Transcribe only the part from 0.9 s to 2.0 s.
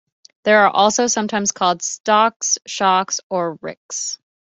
sometimes called